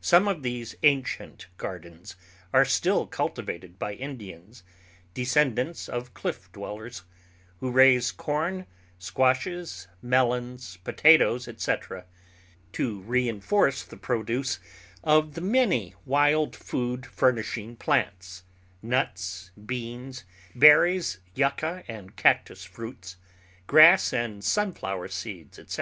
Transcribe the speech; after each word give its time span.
Some 0.00 0.26
of 0.26 0.42
these 0.42 0.74
ancient 0.82 1.46
gardens 1.56 2.16
are 2.52 2.64
still 2.64 3.06
cultivated 3.06 3.78
by 3.78 3.94
Indians, 3.94 4.64
descendants 5.14 5.88
of 5.88 6.14
cliff 6.14 6.50
dwellers, 6.50 7.04
who 7.60 7.70
raise 7.70 8.10
corn, 8.10 8.66
squashes, 8.98 9.86
melons, 10.02 10.78
potatoes, 10.78 11.46
etc., 11.46 12.06
to 12.72 13.02
reinforce 13.02 13.84
the 13.84 13.96
produce 13.96 14.58
of 15.04 15.34
the 15.34 15.40
many 15.40 15.94
wild 16.04 16.56
food 16.56 17.06
furnishing 17.06 17.76
plants—nuts, 17.76 19.52
beans, 19.64 20.24
berries, 20.56 21.20
yucca 21.36 21.84
and 21.86 22.16
cactus 22.16 22.64
fruits, 22.64 23.16
grass 23.68 24.12
and 24.12 24.42
sunflower 24.42 25.06
seeds, 25.06 25.56
etc. 25.56 25.80